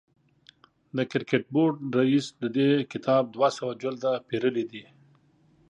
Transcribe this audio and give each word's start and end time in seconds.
د 0.95 0.97
کرکټ 1.11 1.43
بورډ 1.53 1.77
رئیس 1.97 2.25
د 2.41 2.43
دې 2.57 2.69
کتاب 2.91 3.23
دوه 3.35 3.49
سوه 3.57 3.71
جلده 3.81 4.11
پېرلي 4.27 4.65
دي. 4.71 4.83